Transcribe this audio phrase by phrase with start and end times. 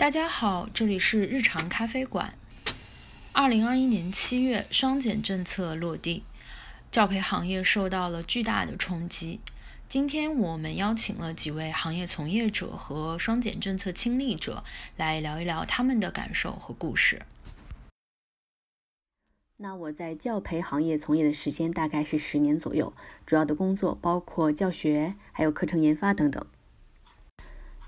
[0.00, 2.32] 大家好，这里是日常咖啡馆。
[3.32, 6.24] 二零二一年七月，双减政策落地，
[6.90, 9.40] 教培行业受到了巨大的冲击。
[9.90, 14.64] 今天我们邀请了几位行业从业者和双减政策亲历者
[14.96, 17.20] 来聊一聊他们的感受和故事。
[19.58, 22.94] 那我在教培行业从业的时间大概是十年左右，
[23.26, 26.46] 主要的工作包括教学，还有课程研发等等。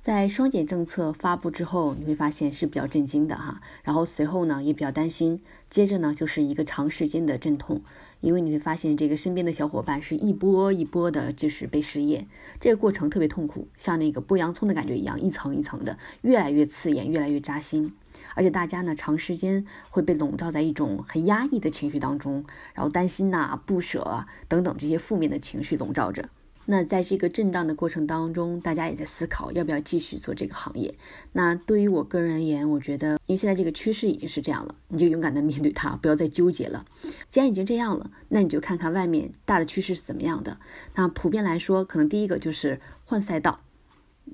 [0.00, 3.60] 在双减政策发布之后，你会发现是比较震惊的哈。
[3.82, 7.82] 然后随后呢也比较担心，接着呢就是一个长时间的阵痛，
[8.20, 12.28] 因为你会发现这个身边的小伙伴是一波一波的，就是被失业，
[12.60, 17.92] 这个过程特别痛苦，像那个剥洋葱的感觉一样，一层一层的，越来越刺眼，越来越扎心。
[18.34, 22.44] 而且大家呢长时间会被笼罩在一种很压抑的情绪当中，
[22.74, 26.28] 然后担心呐、不舍啊等等这些负面的情绪笼罩着。
[26.66, 30.94] 那在这个震荡的过程当中，大家也在思考要不要继续做这个行业。
[31.32, 36.84] 那对于我个人而言，我觉得，因为现在这个趋势已经是这样了，你就勇敢的面对它，不要再纠结了。
[37.28, 40.58] 既然已经这样了，那你就看看外面大的趋势是怎么样的。
[40.96, 43.60] 那普遍来说，可能第一个就是换赛道，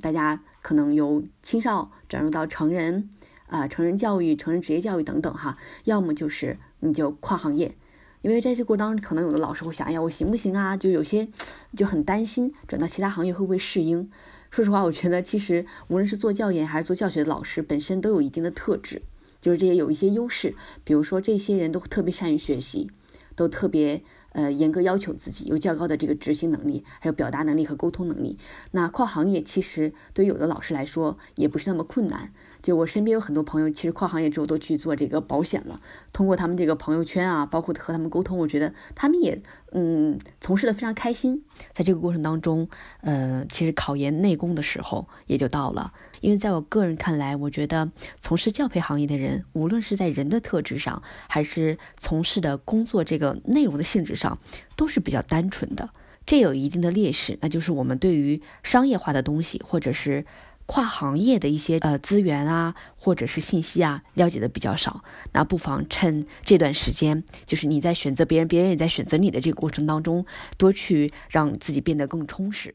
[0.00, 3.10] 大家可能由青少转入到成人，
[3.48, 5.58] 啊，成人教育、成人职业教育等等哈。
[5.82, 7.76] 要么就是你就跨行业。
[8.22, 10.76] 因为在这过程当中，可能有的老师会想，哎呀，我行不行啊？
[10.76, 11.28] 就有些
[11.76, 14.10] 就很担心转到其他行业会不会适应。
[14.50, 19.02] 说实话，我觉得其实无论是做教研还是做教学的老师，本身都有一定的特质，
[19.40, 20.54] 就是这些有一些优势。
[20.84, 22.90] 比如说，这些人都特别善于学习，
[23.36, 28.38] 都特别呃严格要求自己，有较高的这个执行能力，还有表达能力和沟通能力。
[28.72, 32.32] 那跨行业其实对有的老师来说也不是那么困难。
[32.62, 35.80] 就我身边有很多朋友，其实跨行业之后都去做这个保险了。
[36.12, 41.44] 通过他们这个朋友圈啊，包括和他们沟通，我觉得他们也嗯从事的非常开心。
[41.72, 42.68] 在这个过程当中，
[43.00, 45.92] 呃，其实考研内功的时候也就到了。
[46.20, 54.38] 因为在我个人看来，我觉得从事教培行业的人，无论是在人的特质上，还是从事的工作这个内容的性质上，
[54.76, 55.90] 都是比较单纯的。
[56.26, 60.26] 这有一定的劣势，那就是我们对于商业化的东西，或者是。
[60.70, 70.24] 跨行业的一些呃资源啊，或者是信息啊，了解的比较少，那不妨趁这段时间，就是你在选择别人，别人也在选择你的这个过程当中，
[70.56, 72.72] 多去让自己变得更充实。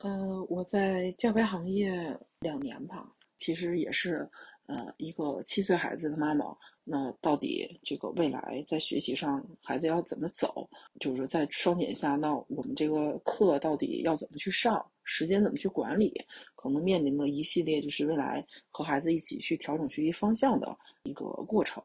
[0.00, 4.28] 呃，我在教培行业两年吧，其实也是
[4.66, 6.44] 呃一个七岁孩子的妈妈。
[6.86, 10.68] 那到底这个未来在学习上，孩子要怎么走？
[11.00, 14.84] 就是在双减下，那我们这个课到底要怎么去上？
[15.02, 16.12] 时间怎么去管理？
[16.54, 21.82] 可能面临的一系列就是未来和孩子一起去调整学习方向的一个过程。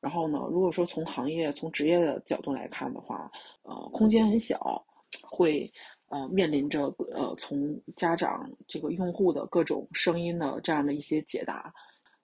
[0.00, 3.30] 然后呢，如果说从行业、从职业的角度来看的话，
[3.62, 4.84] 呃，空间很小，
[5.22, 5.70] 会
[6.08, 11.72] 呃面临着呃从家长这个用户的各种声音的这样的一些解答。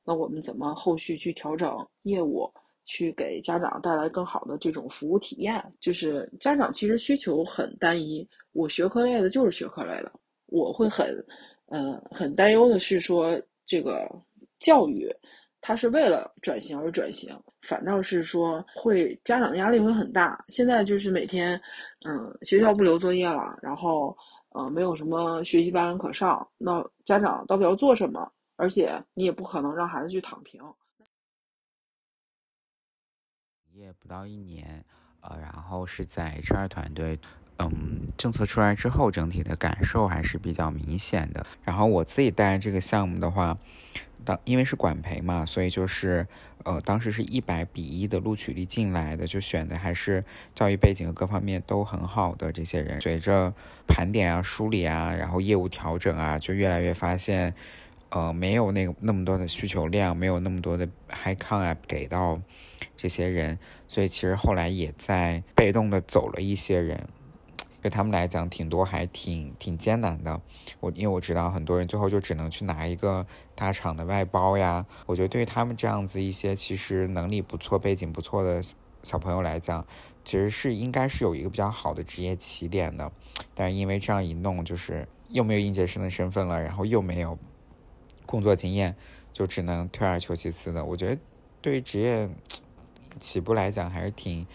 [0.09, 2.51] 那我们怎么后续去调整业务，
[2.87, 5.63] 去给家长带来更好的这种服务体验？
[5.81, 10.11] 就是家长其实需求很单一，我学科类的就是学科类的。
[10.47, 11.15] 我会很，
[11.67, 14.11] 呃，很担忧的是说，这个
[14.61, 15.15] 教育
[15.61, 20.43] 它是为了转型而转型，反倒是说会家长的压力会很大。
[20.49, 21.61] 现在就是每天，
[22.07, 24.17] 嗯，学校不留作业了，然后，
[24.55, 28.27] 呃，没有什么学习班可上，那家长到底要做什么？
[28.59, 30.61] 而且你也不可能让孩子去躺平。
[33.73, 34.85] 业不到一年，
[35.21, 37.21] 呃，然后是在 HR 团队，
[37.61, 41.47] 嗯，政策出来之后，整体的感受还是比较明显的。
[41.63, 43.57] 然后我自己带这个项目的话，
[44.25, 46.27] 当因为是管培嘛，所以就是，
[46.65, 53.01] 呃，当时是一百比一的录取率进来的，就选的还是教育背景和各方面都很好的这些人。
[53.01, 53.55] 随着
[53.87, 57.55] 盘点啊、梳理啊，然后业务调整啊，就越来越发现。
[58.11, 62.41] 呃，没有那个那么多的需求量，没有那么多的 high con 啊给到
[62.97, 67.07] 这些人，所以其实后来也在被动的走了一些人，
[67.83, 70.41] 对他们来讲，挺多还挺挺艰难的。
[70.81, 74.87] 我因为我知道很多人最后就只能去拿一个大厂的外包呀。
[75.05, 78.63] 我觉得对于他们这样子一些其实能力不错、背景不错的
[79.03, 79.87] 小朋友来讲，
[80.25, 83.13] 其实是应该是有一个比较好的职业起点的。
[83.55, 87.39] 但是因为这样一弄，就是又没有应届生的身份了，然后又没有。
[88.29, 88.95] 工作经验
[89.33, 91.19] 就只能退而求其次的，我觉得
[91.63, 92.29] 对于职业
[93.19, 94.47] 起步来讲还是挺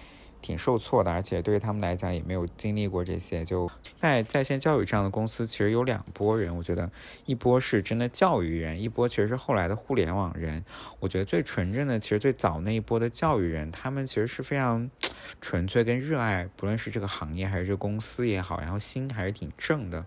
[0.43, 3.43] 挺受挫的，而且对于他们来讲也没有经历过这些。
[3.45, 6.91] 就在在线教育这样的公司，其实有两拨人，我觉得
[7.25, 10.63] 一波是真的教育人，一波其实是后来的互联网人。
[10.99, 14.91] 我觉得最纯正的，其实最早那一波的教育人，他们其实是非常
[15.39, 20.05] 纯粹跟热爱，不论是这个行业还是这公司也好，然后心还是挺正的。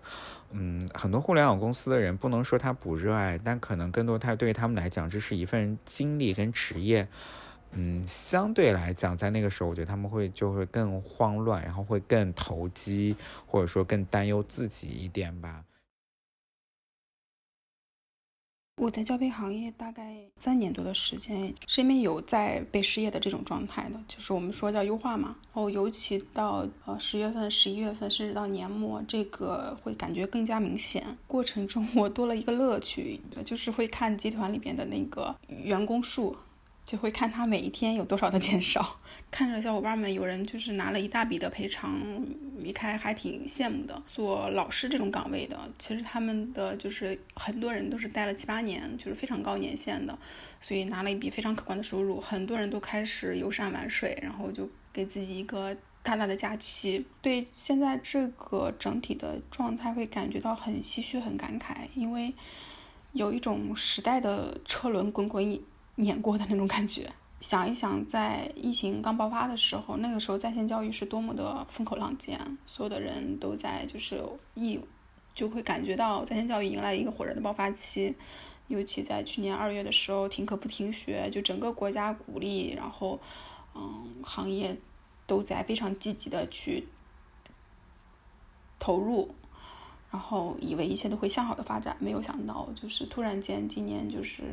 [0.51, 7.07] 嗯，很多互联网公司的人不能说他不热爱，但可能更多他对于他们来讲，这是一份经历跟职业。
[7.71, 13.15] 嗯，相对来讲，在那个时候，我觉得他们会就会更慌乱，然后会更投机，
[13.45, 15.63] 或者说更担忧自己一点吧。
[18.79, 25.35] 我在教培行业大概三年多的时间，身边有在被失业的这种状态的，就是我们说叫优化嘛。
[25.45, 31.17] 然后，尤其到呃十月份、十一月份，甚至到年末，这个会感觉更加明显。
[31.25, 36.37] 过程中，我多了一个乐趣，就是会看集团里边的那个员工数。
[36.87, 38.97] 就会看他每一天有多少的减少，
[39.29, 42.01] 看着小伙伴们有人就是拿了一大笔的赔偿
[42.59, 44.01] 离开，还挺羡慕的。
[44.09, 50.17] 做老师这种岗位的，其实他们的就是很多人都是待了七八年，就是非常高年限的，
[50.61, 52.21] 所以拿了一笔非常可观的收入。
[52.21, 57.05] 很多人都开始游山玩水，然后就给自己一个大大的假期。
[57.21, 62.33] 对现在这个整体的状态会感觉到很唏嘘、很感慨，因为
[63.11, 65.59] 有一种时代的车轮滚滚。
[65.99, 67.11] 碾过的那种感觉，
[67.41, 74.23] 想一想，在疫情刚爆发的时候，那个时候在线教育是多么的风口浪尖，所有的人都在就是
[74.53, 74.79] 一
[75.33, 78.15] 就会感觉到在线教育迎来一个火热的爆发期，
[78.67, 83.19] 尤其在去年二月的时候停课不停学，就整个国家鼓励，然后
[83.73, 84.77] 嗯，行业
[85.25, 86.87] 都在非常积极的去
[88.77, 89.33] 投入，
[90.11, 94.43] 然后以为一切都会向好的发展，没有想到就是突然间今年就是。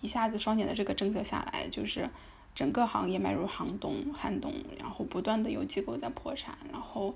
[0.00, 2.08] 一下子双减的这个政策下来，就是
[2.54, 7.14] 整个行业迈入寒冬，寒冬，然后不断的有机构在破产，然后，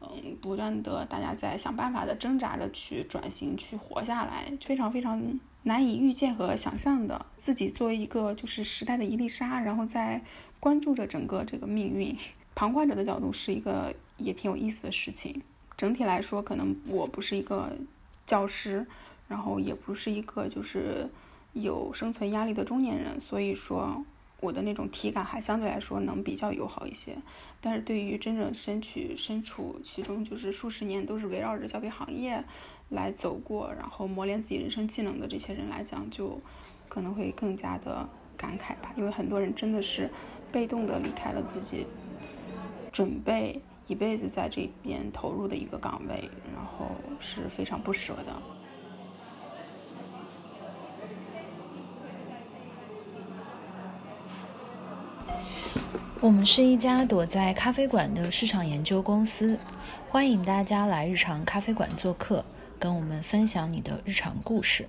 [0.00, 7.26] 嗯，不断的大家在想办法的挣扎着去转型，去活下来，非常非常难以预见和想象的。
[7.36, 10.22] 自己作为一个就是时代的一粒沙，然后在
[10.60, 12.16] 关注着整个这个命运，
[12.54, 15.42] 旁观者的角度是一个也挺有意思的事情。
[15.76, 17.72] 整体来说，可能我不是一个
[18.24, 18.86] 教师，
[19.26, 21.10] 然后也不是一个就是。
[21.54, 24.04] 有生存压力的中年人，所以说
[24.40, 27.16] 我的那种体感还相对来说能比较友好一些。
[27.60, 32.44] 但是对于真正身处身处其中，就是数十年都是围绕着教培行业
[32.90, 36.40] 来走过，然后磨练自己人生技能的这些人来讲，就
[36.88, 38.92] 可能会更加的感慨吧。
[38.96, 40.10] 因为很多人真的是
[40.52, 41.86] 被动的离开了自己
[42.92, 48.42] 准备一辈子在这边投入的一个岗位，然后是非常不舍的。
[56.24, 59.58] 我们是一家躲在咖啡馆的市场研究公司，
[60.08, 62.42] 欢迎大家来日常咖啡馆做客，
[62.78, 64.88] 跟我们分享你的日常故事。